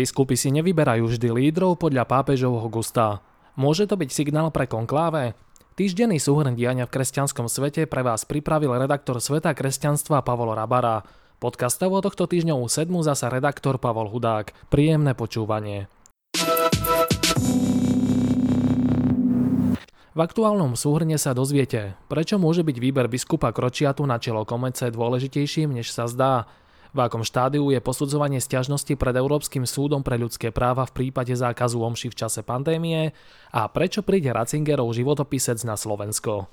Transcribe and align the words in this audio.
Biskupy 0.00 0.32
si 0.32 0.48
nevyberajú 0.48 1.12
vždy 1.12 1.28
lídrov 1.28 1.76
podľa 1.76 2.08
pápežovho 2.08 2.64
gusta. 2.72 3.20
Môže 3.52 3.84
to 3.84 4.00
byť 4.00 4.08
signál 4.08 4.48
pre 4.48 4.64
konkláve? 4.64 5.36
Týždenný 5.76 6.16
súhrn 6.16 6.56
diania 6.56 6.88
v 6.88 6.96
kresťanskom 6.96 7.52
svete 7.52 7.84
pre 7.84 8.00
vás 8.00 8.24
pripravil 8.24 8.72
redaktor 8.80 9.20
Sveta 9.20 9.52
kresťanstva 9.52 10.24
Pavol 10.24 10.56
Rabara. 10.56 11.04
Podcastovo 11.36 12.00
tohto 12.00 12.24
týždňovú 12.24 12.64
sedmu 12.64 13.04
zasa 13.04 13.28
redaktor 13.28 13.76
Pavol 13.76 14.08
Hudák. 14.08 14.72
Príjemné 14.72 15.12
počúvanie. 15.12 15.92
V 20.16 20.20
aktuálnom 20.24 20.80
súhrne 20.80 21.20
sa 21.20 21.36
dozviete, 21.36 21.92
prečo 22.08 22.40
môže 22.40 22.64
byť 22.64 22.76
výber 22.80 23.04
biskupa 23.12 23.52
Kročiatu 23.52 24.08
na 24.08 24.16
čelo 24.16 24.48
komece 24.48 24.88
dôležitejším, 24.88 25.76
než 25.76 25.92
sa 25.92 26.08
zdá. 26.08 26.48
V 26.90 26.98
akom 26.98 27.22
štádiu 27.22 27.70
je 27.70 27.78
posudzovanie 27.78 28.42
stiažnosti 28.42 28.90
pred 28.98 29.14
Európskym 29.14 29.62
súdom 29.62 30.02
pre 30.02 30.18
ľudské 30.18 30.50
práva 30.50 30.82
v 30.90 30.94
prípade 30.94 31.30
zákazu 31.30 31.78
omši 31.78 32.10
v 32.10 32.18
čase 32.18 32.42
pandémie 32.42 33.14
a 33.54 33.70
prečo 33.70 34.02
príde 34.02 34.34
Ratzingerov 34.34 34.90
životopisec 34.90 35.62
na 35.62 35.78
Slovensko. 35.78 36.50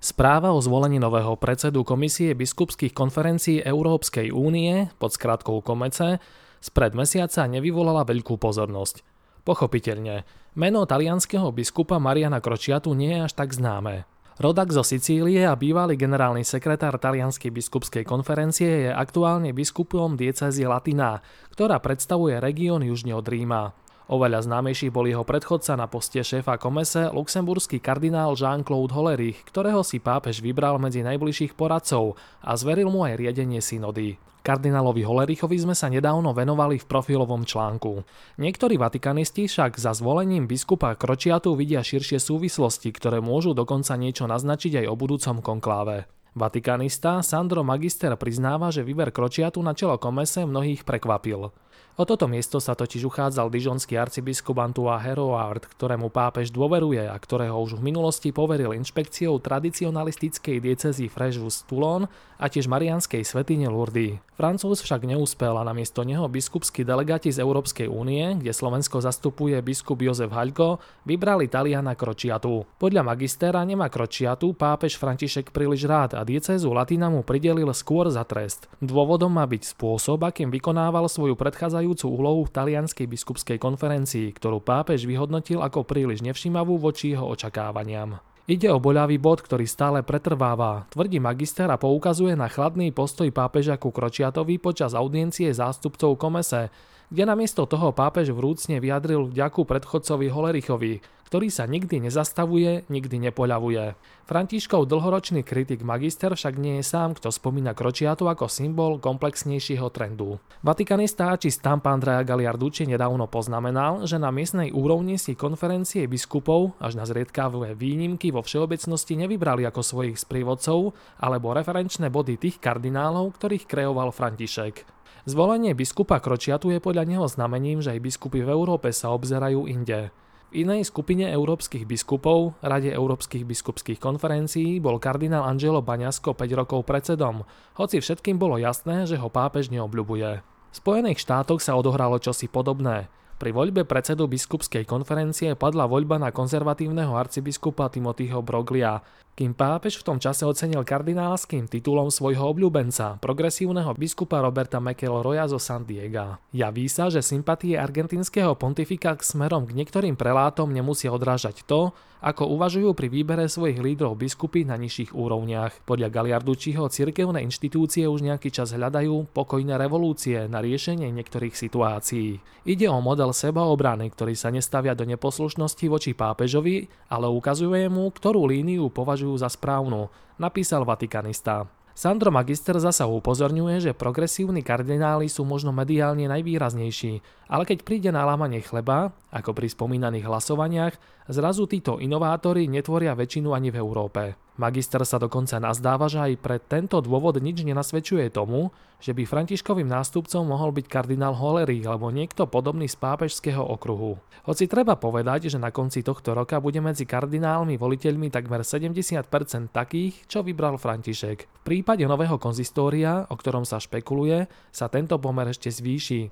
Správa 0.00 0.52
o 0.52 0.60
zvolení 0.60 1.00
nového 1.00 1.36
predsedu 1.36 1.84
Komisie 1.84 2.36
biskupských 2.36 2.92
konferencií 2.92 3.60
Európskej 3.60 4.32
únie 4.32 4.88
pod 5.00 5.16
skratkou 5.16 5.64
Komece 5.64 6.20
spred 6.60 6.92
mesiaca 6.92 7.48
nevyvolala 7.48 8.04
veľkú 8.04 8.36
pozornosť. 8.36 9.00
Pochopiteľne, 9.48 10.28
meno 10.60 10.84
talianského 10.84 11.48
biskupa 11.56 11.96
Mariana 11.96 12.44
Kročiatu 12.44 12.92
nie 12.92 13.16
je 13.16 13.24
až 13.28 13.32
tak 13.32 13.56
známe. 13.56 14.04
Rodak 14.40 14.72
zo 14.72 14.80
Sicílie 14.80 15.44
a 15.44 15.52
bývalý 15.52 16.00
generálny 16.00 16.48
sekretár 16.48 16.96
Talianskej 16.96 17.52
biskupskej 17.52 18.08
konferencie 18.08 18.88
je 18.88 18.90
aktuálne 18.90 19.52
biskupom 19.52 20.16
diecezy 20.16 20.64
Latina, 20.64 21.20
ktorá 21.52 21.76
predstavuje 21.76 22.40
región 22.40 22.80
južne 22.80 23.12
od 23.12 23.28
Ríma. 23.28 23.76
Oveľa 24.10 24.42
známejší 24.42 24.90
bol 24.90 25.06
jeho 25.06 25.22
predchodca 25.22 25.78
na 25.78 25.86
poste 25.86 26.18
šéfa 26.18 26.58
komese, 26.58 27.14
luxemburský 27.14 27.78
kardinál 27.78 28.34
Jean-Claude 28.34 28.90
Hollerich, 28.90 29.38
ktorého 29.46 29.86
si 29.86 30.02
pápež 30.02 30.42
vybral 30.42 30.82
medzi 30.82 31.06
najbližších 31.06 31.54
poradcov 31.54 32.18
a 32.42 32.58
zveril 32.58 32.90
mu 32.90 33.06
aj 33.06 33.14
riadenie 33.14 33.62
synody. 33.62 34.18
Kardinálovi 34.42 35.06
Holerichovi 35.06 35.54
sme 35.62 35.78
sa 35.78 35.86
nedávno 35.86 36.34
venovali 36.34 36.82
v 36.82 36.88
profilovom 36.90 37.46
článku. 37.46 38.02
Niektorí 38.42 38.82
vatikanisti 38.82 39.46
však 39.46 39.78
za 39.78 39.94
zvolením 39.94 40.50
biskupa 40.50 40.90
Kročiatu 40.98 41.54
vidia 41.54 41.78
širšie 41.78 42.18
súvislosti, 42.18 42.90
ktoré 42.90 43.22
môžu 43.22 43.54
dokonca 43.54 43.94
niečo 43.94 44.26
naznačiť 44.26 44.82
aj 44.82 44.86
o 44.90 44.94
budúcom 44.98 45.38
konkláve. 45.38 46.10
Vatikanista 46.34 47.22
Sandro 47.22 47.62
Magister 47.62 48.10
priznáva, 48.18 48.74
že 48.74 48.82
výber 48.82 49.14
Kročiatu 49.14 49.62
na 49.62 49.70
čelo 49.70 50.02
komese 50.02 50.42
mnohých 50.42 50.82
prekvapil. 50.82 51.54
O 52.00 52.08
toto 52.08 52.24
miesto 52.24 52.64
sa 52.64 52.72
totiž 52.72 53.04
uchádzal 53.12 53.52
dižonský 53.52 54.00
arcibiskup 54.00 54.56
Antua 54.56 54.96
Heroard, 54.96 55.68
ktorému 55.68 56.08
pápež 56.08 56.48
dôveruje 56.48 57.04
a 57.04 57.12
ktorého 57.12 57.60
už 57.60 57.76
v 57.76 57.92
minulosti 57.92 58.32
poveril 58.32 58.72
inšpekciou 58.72 59.36
tradicionalistickej 59.36 60.64
diecezy 60.64 61.12
Frejus 61.12 61.68
Toulon 61.68 62.08
a 62.40 62.48
tiež 62.48 62.72
marianskej 62.72 63.20
svetine 63.20 63.68
Lourdes. 63.68 64.16
Francúz 64.40 64.80
však 64.80 65.04
neúspel 65.04 65.52
a 65.52 65.60
namiesto 65.60 66.00
neho 66.00 66.24
biskupskí 66.24 66.80
delegáti 66.80 67.28
z 67.28 67.44
Európskej 67.44 67.92
únie, 67.92 68.40
kde 68.40 68.56
Slovensko 68.56 69.04
zastupuje 69.04 69.60
biskup 69.60 70.00
Jozef 70.00 70.32
Haľko, 70.32 70.80
vybrali 71.04 71.52
Taliana 71.52 71.92
Kročiatu. 71.92 72.64
Podľa 72.80 73.04
magistéra 73.04 73.60
nemá 73.68 73.92
Kročiatu 73.92 74.56
pápež 74.56 74.96
František 74.96 75.52
príliš 75.52 75.84
rád 75.84 76.16
a 76.16 76.24
diecezu 76.24 76.72
Latina 76.72 77.12
mu 77.12 77.20
pridelil 77.20 77.68
skôr 77.76 78.08
za 78.08 78.24
trest. 78.24 78.72
Dôvodom 78.80 79.36
má 79.36 79.44
byť 79.44 79.76
spôsob, 79.76 80.24
akým 80.24 80.48
vykonával 80.48 81.04
svoju 81.12 81.36
predchádzajúcu 81.36 81.89
rozhodujúcu 81.90 82.06
úlohu 82.06 82.42
v 82.46 82.54
talianskej 82.54 83.06
biskupskej 83.10 83.58
konferencii, 83.58 84.30
ktorú 84.30 84.62
pápež 84.62 85.10
vyhodnotil 85.10 85.58
ako 85.58 85.82
príliš 85.82 86.22
nevšimavú 86.22 86.78
voči 86.78 87.18
jeho 87.18 87.26
očakávaniam. 87.26 88.22
Ide 88.46 88.70
o 88.70 88.82
boľavý 88.82 89.18
bod, 89.18 89.42
ktorý 89.42 89.66
stále 89.66 90.02
pretrváva, 90.02 90.86
tvrdí 90.90 91.18
magister 91.18 91.66
a 91.70 91.78
poukazuje 91.78 92.38
na 92.38 92.46
chladný 92.46 92.94
postoj 92.94 93.26
pápeža 93.30 93.78
ku 93.78 93.90
Kročiatovi 93.90 94.58
počas 94.62 94.94
audiencie 94.94 95.50
zástupcov 95.50 96.14
komese, 96.18 96.70
kde 97.10 97.26
namiesto 97.26 97.66
toho 97.66 97.90
pápež 97.90 98.30
vrúcne 98.30 98.78
vyjadril 98.78 99.30
vďaku 99.30 99.66
predchodcovi 99.66 100.30
Holerichovi, 100.30 101.02
ktorý 101.30 101.46
sa 101.46 101.62
nikdy 101.70 102.10
nezastavuje, 102.10 102.90
nikdy 102.90 103.30
nepoľavuje. 103.30 103.94
Františkov 104.26 104.90
dlhoročný 104.90 105.46
kritik 105.46 105.86
magister 105.86 106.34
však 106.34 106.58
nie 106.58 106.82
je 106.82 106.90
sám, 106.90 107.14
kto 107.14 107.30
spomína 107.30 107.70
Kročiatu 107.70 108.26
ako 108.26 108.50
symbol 108.50 108.98
komplexnejšieho 108.98 109.94
trendu. 109.94 110.42
Vatikanista 110.66 111.30
či 111.38 111.54
stamp 111.54 111.86
Andrea 111.86 112.26
Galiarducci 112.26 112.82
nedávno 112.82 113.30
poznamenal, 113.30 114.10
že 114.10 114.18
na 114.18 114.34
miestnej 114.34 114.74
úrovni 114.74 115.22
si 115.22 115.38
konferencie 115.38 116.10
biskupov 116.10 116.74
až 116.82 116.98
na 116.98 117.06
zriedkavé 117.06 117.78
výnimky 117.78 118.34
vo 118.34 118.42
všeobecnosti 118.42 119.14
nevybrali 119.14 119.62
ako 119.70 119.86
svojich 119.86 120.18
sprievodcov 120.18 120.98
alebo 121.22 121.54
referenčné 121.54 122.10
body 122.10 122.42
tých 122.42 122.58
kardinálov, 122.58 123.38
ktorých 123.38 123.70
kreoval 123.70 124.10
František. 124.10 124.82
Zvolenie 125.30 125.78
biskupa 125.78 126.18
Kročiatu 126.18 126.74
je 126.74 126.82
podľa 126.82 127.06
neho 127.06 127.26
znamením, 127.30 127.78
že 127.78 127.94
aj 127.94 128.02
biskupy 128.02 128.42
v 128.42 128.50
Európe 128.50 128.90
sa 128.90 129.14
obzerajú 129.14 129.70
inde. 129.70 130.10
Inej 130.50 130.90
skupine 130.90 131.30
európskych 131.30 131.86
biskupov, 131.86 132.58
Rade 132.58 132.90
európskych 132.90 133.46
biskupských 133.46 134.02
konferencií, 134.02 134.82
bol 134.82 134.98
kardinál 134.98 135.46
Angelo 135.46 135.78
Baňasko 135.78 136.34
5 136.34 136.42
rokov 136.58 136.82
predsedom, 136.90 137.46
hoci 137.78 138.02
všetkým 138.02 138.34
bolo 138.34 138.58
jasné, 138.58 139.06
že 139.06 139.14
ho 139.14 139.30
pápež 139.30 139.70
neobľubuje. 139.70 140.42
V 140.42 140.74
Spojených 140.74 141.22
štátoch 141.22 141.62
sa 141.62 141.78
odohralo 141.78 142.18
čosi 142.18 142.50
podobné. 142.50 143.06
Pri 143.38 143.54
voľbe 143.54 143.86
predsedu 143.86 144.26
biskupskej 144.26 144.90
konferencie 144.90 145.54
padla 145.54 145.86
voľba 145.86 146.18
na 146.18 146.34
konzervatívneho 146.34 147.14
arcibiskupa 147.14 147.86
Timothyho 147.86 148.42
Broglia, 148.42 148.98
kým 149.40 149.56
pápež 149.56 149.96
v 149.96 150.04
tom 150.04 150.18
čase 150.20 150.44
ocenil 150.44 150.84
kardinálským 150.84 151.64
titulom 151.64 152.12
svojho 152.12 152.52
obľúbenca, 152.52 153.16
progresívneho 153.24 153.96
biskupa 153.96 154.36
Roberta 154.44 154.84
McElroya 154.84 155.48
zo 155.48 155.56
San 155.56 155.88
Diego. 155.88 156.36
Javí 156.52 156.84
sa, 156.92 157.08
že 157.08 157.24
sympatie 157.24 157.72
argentínskeho 157.80 158.52
pontifika 158.60 159.16
k 159.16 159.24
smerom 159.24 159.64
k 159.64 159.72
niektorým 159.72 160.12
prelátom 160.12 160.68
nemusia 160.68 161.08
odrážať 161.08 161.64
to, 161.64 161.96
ako 162.20 162.52
uvažujú 162.52 162.92
pri 162.92 163.08
výbere 163.08 163.48
svojich 163.48 163.80
lídrov 163.80 164.20
biskupy 164.20 164.68
na 164.68 164.76
nižších 164.76 165.16
úrovniach. 165.16 165.88
Podľa 165.88 166.12
Galiardučiho 166.12 166.84
cirkevné 166.92 167.40
inštitúcie 167.48 168.04
už 168.04 168.20
nejaký 168.20 168.52
čas 168.52 168.76
hľadajú 168.76 169.32
pokojné 169.32 169.80
revolúcie 169.80 170.44
na 170.44 170.60
riešenie 170.60 171.08
niektorých 171.08 171.56
situácií. 171.56 172.44
Ide 172.68 172.92
o 172.92 173.00
model 173.00 173.32
sebaobrany, 173.32 174.12
ktorý 174.12 174.36
sa 174.36 174.52
nestavia 174.52 174.92
do 174.92 175.08
neposlušnosti 175.08 175.86
voči 175.88 176.12
pápežovi, 176.12 176.92
ale 177.08 177.32
ukazuje 177.32 177.88
mu, 177.88 178.12
ktorú 178.12 178.44
líniu 178.44 178.92
považujú 178.92 179.29
považujú 179.30 179.46
za 179.46 179.50
správnu, 179.54 180.10
napísal 180.42 180.82
Vatikanista. 180.82 181.70
Sandro 181.94 182.32
Magister 182.32 182.80
zasa 182.80 183.04
upozorňuje, 183.06 183.90
že 183.90 183.92
progresívni 183.92 184.64
kardináli 184.64 185.28
sú 185.28 185.44
možno 185.44 185.70
mediálne 185.70 186.26
najvýraznejší, 186.32 187.46
ale 187.46 187.62
keď 187.68 187.78
príde 187.84 188.10
na 188.10 188.24
lámanie 188.24 188.64
chleba, 188.64 189.12
ako 189.30 189.52
pri 189.52 189.68
spomínaných 189.68 190.24
hlasovaniach, 190.26 190.94
zrazu 191.28 191.68
títo 191.68 192.00
inovátori 192.00 192.66
netvoria 192.66 193.12
väčšinu 193.14 193.52
ani 193.52 193.68
v 193.70 193.78
Európe. 193.78 194.22
Magister 194.58 195.02
sa 195.06 195.16
dokonca 195.22 195.62
nazdáva, 195.62 196.10
že 196.10 196.18
aj 196.18 196.32
pre 196.42 196.58
tento 196.58 196.98
dôvod 196.98 197.38
nič 197.38 197.62
nenasvedčuje 197.62 198.28
tomu, 198.34 198.74
že 199.00 199.16
by 199.16 199.24
Františkovým 199.24 199.88
nástupcom 199.88 200.44
mohol 200.44 200.76
byť 200.76 200.86
kardinál 200.90 201.32
Hollery 201.32 201.80
alebo 201.86 202.12
niekto 202.12 202.44
podobný 202.44 202.84
z 202.84 202.98
pápežského 203.00 203.62
okruhu. 203.64 204.20
Hoci 204.44 204.68
treba 204.68 205.00
povedať, 205.00 205.48
že 205.48 205.58
na 205.62 205.72
konci 205.72 206.04
tohto 206.04 206.36
roka 206.36 206.60
bude 206.60 206.82
medzi 206.84 207.08
kardinálmi 207.08 207.80
voliteľmi 207.80 208.28
takmer 208.28 208.60
70% 208.60 209.72
takých, 209.72 210.14
čo 210.28 210.44
vybral 210.44 210.76
František. 210.76 211.38
V 211.46 211.62
prípade 211.64 212.04
nového 212.04 212.36
konzistória, 212.36 213.24
o 213.32 213.34
ktorom 213.36 213.64
sa 213.64 213.80
špekuluje, 213.80 214.44
sa 214.68 214.92
tento 214.92 215.16
pomer 215.16 215.48
ešte 215.48 215.72
zvýši. 215.72 216.28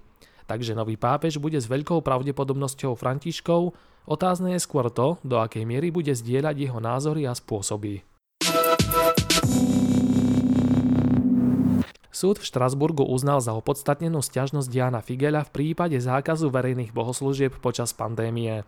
Takže 0.48 0.72
nový 0.72 0.96
pápež 0.96 1.36
bude 1.36 1.60
s 1.60 1.68
veľkou 1.68 2.00
pravdepodobnosťou 2.00 2.96
Františkov, 2.96 3.76
otázne 4.08 4.56
je 4.56 4.64
skôr 4.64 4.88
to, 4.88 5.20
do 5.20 5.36
akej 5.36 5.68
miery 5.68 5.92
bude 5.92 6.10
zdieľať 6.10 6.56
jeho 6.56 6.80
názory 6.80 7.28
a 7.28 7.36
spôsoby. 7.36 8.02
Súd 12.08 12.42
v 12.42 12.48
Štrasburgu 12.50 13.06
uznal 13.06 13.38
za 13.38 13.54
opodstatnenú 13.54 14.18
stiažnosť 14.18 14.66
Diana 14.66 14.98
Figela 14.98 15.46
v 15.46 15.54
prípade 15.54 15.94
zákazu 16.02 16.50
verejných 16.50 16.90
bohoslúžieb 16.90 17.62
počas 17.62 17.94
pandémie. 17.94 18.66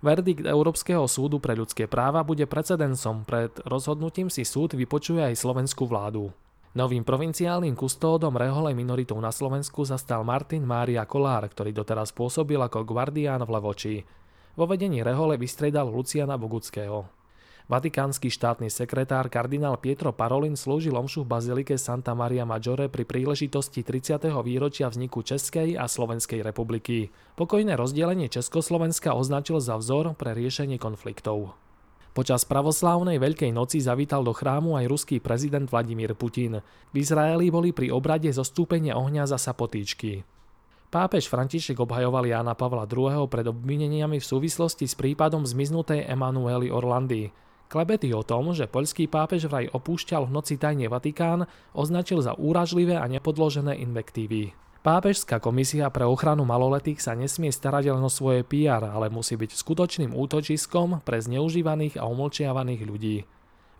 Verdikt 0.00 0.48
Európskeho 0.48 1.04
súdu 1.04 1.36
pre 1.36 1.52
ľudské 1.52 1.84
práva 1.84 2.24
bude 2.24 2.48
precedensom, 2.48 3.28
pred 3.28 3.52
rozhodnutím 3.68 4.32
si 4.32 4.48
súd 4.48 4.72
vypočuje 4.72 5.20
aj 5.20 5.36
slovenskú 5.36 5.84
vládu. 5.84 6.32
Novým 6.76 7.04
provinciálnym 7.04 7.72
kustódom 7.72 8.36
reholej 8.36 8.76
minoritou 8.76 9.16
na 9.20 9.32
Slovensku 9.32 9.84
zastal 9.88 10.24
Martin 10.24 10.64
Mária 10.64 11.04
Kolár, 11.08 11.48
ktorý 11.48 11.72
doteraz 11.72 12.12
pôsobil 12.12 12.60
ako 12.60 12.84
guardián 12.84 13.40
v 13.44 13.52
Levoči. 13.56 13.96
Vo 14.56 14.64
vedení 14.64 15.04
rehole 15.04 15.36
vystredal 15.36 15.84
Luciana 15.92 16.40
Boguckého. 16.40 17.04
Vatikánsky 17.68 18.32
štátny 18.32 18.72
sekretár 18.72 19.28
kardinál 19.28 19.76
Pietro 19.76 20.16
Parolin 20.16 20.56
slúžil 20.56 20.96
omšu 20.96 21.28
v 21.28 21.36
bazilike 21.36 21.76
Santa 21.76 22.16
Maria 22.16 22.48
Maggiore 22.48 22.88
pri 22.88 23.04
príležitosti 23.04 23.84
30. 23.84 24.16
výročia 24.40 24.88
vzniku 24.88 25.20
Českej 25.20 25.76
a 25.76 25.84
Slovenskej 25.84 26.40
republiky. 26.40 27.12
Pokojné 27.36 27.76
rozdelenie 27.76 28.32
Československa 28.32 29.12
označil 29.12 29.60
za 29.60 29.76
vzor 29.76 30.16
pre 30.16 30.32
riešenie 30.32 30.80
konfliktov. 30.80 31.52
Počas 32.16 32.48
pravoslávnej 32.48 33.20
Veľkej 33.20 33.52
noci 33.52 33.84
zavítal 33.84 34.24
do 34.24 34.32
chrámu 34.32 34.80
aj 34.80 34.88
ruský 34.88 35.20
prezident 35.20 35.68
Vladimír 35.68 36.16
Putin. 36.16 36.64
V 36.64 36.96
Izraeli 36.96 37.52
boli 37.52 37.76
pri 37.76 37.92
obrade 37.92 38.32
zostúpenia 38.32 38.96
ohňa 38.96 39.28
za 39.28 39.36
potýčky. 39.52 40.24
Pápež 40.86 41.26
František 41.26 41.82
obhajoval 41.82 42.30
Jána 42.30 42.54
Pavla 42.54 42.86
II. 42.86 43.26
pred 43.26 43.42
obvineniami 43.50 44.22
v 44.22 44.26
súvislosti 44.26 44.86
s 44.86 44.94
prípadom 44.94 45.42
zmiznutej 45.42 46.06
Emanuely 46.06 46.70
Orlandy. 46.70 47.34
Klebety 47.66 48.14
o 48.14 48.22
tom, 48.22 48.54
že 48.54 48.70
poľský 48.70 49.10
pápež 49.10 49.50
vraj 49.50 49.66
opúšťal 49.66 50.30
v 50.30 50.34
noci 50.38 50.54
tajne 50.54 50.86
Vatikán, 50.86 51.50
označil 51.74 52.22
za 52.22 52.38
úražlivé 52.38 52.94
a 52.94 53.10
nepodložené 53.10 53.74
invektívy. 53.82 54.54
Pápežská 54.86 55.42
komisia 55.42 55.90
pre 55.90 56.06
ochranu 56.06 56.46
maloletých 56.46 57.02
sa 57.02 57.18
nesmie 57.18 57.50
starať 57.50 57.90
len 57.90 58.06
o 58.06 58.06
svoje 58.06 58.46
PR, 58.46 58.86
ale 58.86 59.10
musí 59.10 59.34
byť 59.34 59.50
skutočným 59.58 60.14
útočiskom 60.14 61.02
pre 61.02 61.18
zneužívaných 61.18 61.98
a 61.98 62.06
umlčiavaných 62.06 62.82
ľudí. 62.86 63.16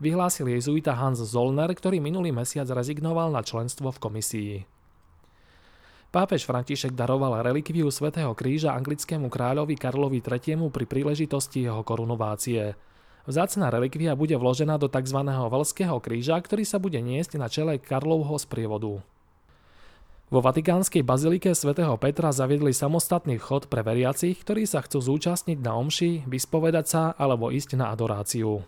Vyhlásil 0.02 0.50
jezuita 0.50 0.98
Hans 0.98 1.22
Zollner, 1.22 1.70
ktorý 1.70 2.02
minulý 2.02 2.34
mesiac 2.34 2.66
rezignoval 2.66 3.30
na 3.30 3.46
členstvo 3.46 3.94
v 3.94 4.02
komisii. 4.02 4.75
Pápež 6.16 6.48
František 6.48 6.96
daroval 6.96 7.44
relikviu 7.44 7.92
svätého 7.92 8.32
kríža 8.32 8.72
anglickému 8.72 9.28
kráľovi 9.28 9.76
Karlovi 9.76 10.24
III. 10.24 10.64
pri 10.72 10.88
príležitosti 10.88 11.68
jeho 11.68 11.84
korunovácie. 11.84 12.72
Vzácna 13.28 13.68
relikvia 13.68 14.16
bude 14.16 14.32
vložená 14.32 14.80
do 14.80 14.88
tzv. 14.88 15.20
Velského 15.28 16.00
kríža, 16.00 16.40
ktorý 16.40 16.64
sa 16.64 16.80
bude 16.80 16.96
niesť 17.04 17.36
na 17.36 17.52
čele 17.52 17.76
Karlovho 17.76 18.32
sprievodu. 18.40 19.04
Vo 20.32 20.40
vatikánskej 20.40 21.04
bazilike 21.04 21.52
svätého 21.52 21.92
Petra 22.00 22.32
zaviedli 22.32 22.72
samostatný 22.72 23.36
vchod 23.36 23.68
pre 23.68 23.84
veriacich, 23.84 24.40
ktorí 24.40 24.64
sa 24.64 24.80
chcú 24.88 25.04
zúčastniť 25.04 25.60
na 25.60 25.76
omši, 25.76 26.24
vyspovedať 26.24 26.86
sa 26.88 27.02
alebo 27.12 27.52
ísť 27.52 27.76
na 27.76 27.92
adoráciu. 27.92 28.64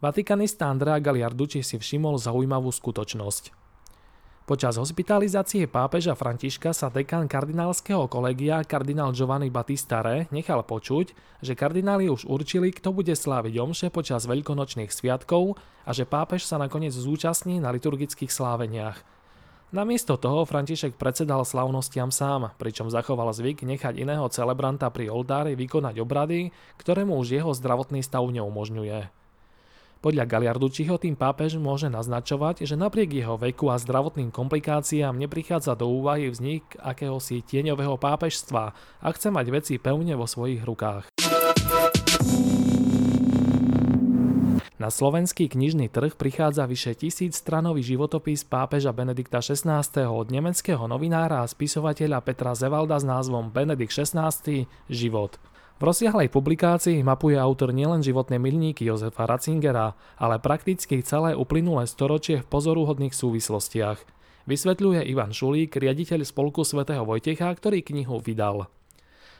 Vatikanista 0.00 0.64
Andrea 0.64 0.96
Galiarducci 0.96 1.60
si 1.60 1.76
všimol 1.76 2.16
zaujímavú 2.16 2.72
skutočnosť. 2.72 3.52
Počas 4.48 4.80
hospitalizácie 4.80 5.68
pápeža 5.68 6.16
Františka 6.16 6.72
sa 6.72 6.88
dekán 6.88 7.28
kardinálskeho 7.28 8.08
kolegia 8.08 8.64
kardinál 8.64 9.12
Giovanni 9.12 9.52
Battista 9.52 10.00
nechal 10.32 10.64
počuť, 10.64 11.12
že 11.44 11.52
kardináli 11.52 12.08
už 12.08 12.24
určili, 12.24 12.72
kto 12.72 12.96
bude 12.96 13.12
sláviť 13.12 13.54
omše 13.60 13.88
počas 13.92 14.24
veľkonočných 14.24 14.88
sviatkov 14.88 15.60
a 15.84 15.92
že 15.92 16.08
pápež 16.08 16.48
sa 16.48 16.56
nakoniec 16.56 16.96
zúčastní 16.96 17.60
na 17.60 17.68
liturgických 17.68 18.32
sláveniach. 18.32 19.04
Namiesto 19.76 20.16
toho 20.16 20.48
František 20.48 20.96
predsedal 20.96 21.44
slavnostiam 21.44 22.08
sám, 22.08 22.56
pričom 22.56 22.88
zachoval 22.88 23.36
zvyk 23.36 23.68
nechať 23.68 24.00
iného 24.00 24.24
celebranta 24.32 24.88
pri 24.88 25.12
oltári 25.12 25.60
vykonať 25.60 26.00
obrady, 26.00 26.56
ktorému 26.80 27.20
už 27.20 27.36
jeho 27.36 27.52
zdravotný 27.52 28.00
stav 28.00 28.24
neumožňuje. 28.24 29.19
Podľa 30.00 30.24
Galiardučiho 30.24 30.96
tým 30.96 31.12
pápež 31.12 31.60
môže 31.60 31.92
naznačovať, 31.92 32.64
že 32.64 32.72
napriek 32.72 33.20
jeho 33.20 33.36
veku 33.36 33.68
a 33.68 33.76
zdravotným 33.76 34.32
komplikáciám 34.32 35.12
neprichádza 35.12 35.76
do 35.76 35.92
úvahy 35.92 36.32
vznik 36.32 36.64
akéhosi 36.80 37.44
tieňového 37.44 38.00
pápežstva 38.00 38.72
a 39.04 39.08
chce 39.12 39.28
mať 39.28 39.46
veci 39.52 39.76
pevne 39.76 40.16
vo 40.16 40.24
svojich 40.24 40.64
rukách. 40.64 41.12
Na 44.80 44.88
slovenský 44.88 45.52
knižný 45.52 45.92
trh 45.92 46.16
prichádza 46.16 46.64
vyše 46.64 46.96
tisíc 46.96 47.36
stranový 47.36 47.84
životopis 47.84 48.48
pápeža 48.48 48.96
Benedikta 48.96 49.44
XVI. 49.44 49.84
od 50.08 50.32
nemeckého 50.32 50.80
novinára 50.88 51.44
a 51.44 51.50
spisovateľa 51.52 52.24
Petra 52.24 52.56
Zevalda 52.56 52.96
s 52.96 53.04
názvom 53.04 53.52
Benedikt 53.52 53.92
XVI. 53.92 54.64
Život. 54.88 55.49
V 55.80 55.88
rozsiahlej 55.88 56.28
publikácii 56.28 57.00
mapuje 57.00 57.40
autor 57.40 57.72
nielen 57.72 58.04
životné 58.04 58.36
milníky 58.36 58.84
Jozefa 58.84 59.24
Ratzingera, 59.24 59.96
ale 60.20 60.36
prakticky 60.36 61.00
celé 61.00 61.32
uplynulé 61.32 61.88
storočie 61.88 62.44
v 62.44 62.50
pozoruhodných 62.52 63.16
súvislostiach. 63.16 63.96
Vysvetľuje 64.44 65.08
Ivan 65.08 65.32
Šulík, 65.32 65.72
riaditeľ 65.80 66.28
spolku 66.28 66.68
svätého 66.68 67.00
Vojtecha, 67.08 67.48
ktorý 67.48 67.80
knihu 67.80 68.20
vydal. 68.20 68.68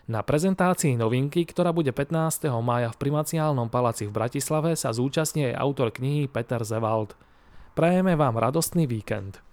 Na 0.09 0.25
prezentácii 0.25 0.97
novinky, 0.97 1.45
ktorá 1.45 1.77
bude 1.77 1.93
15. 1.93 2.49
mája 2.65 2.89
v 2.89 2.97
primaciálnom 2.97 3.69
paláci 3.69 4.09
v 4.09 4.17
Bratislave, 4.17 4.81
sa 4.81 4.97
zúčastní 4.97 5.53
aj 5.53 5.61
autor 5.61 5.93
knihy 5.93 6.25
Peter 6.25 6.65
Zewald. 6.65 7.21
Prajeme 7.77 8.17
vám 8.17 8.41
radostný 8.41 8.89
víkend. 8.89 9.45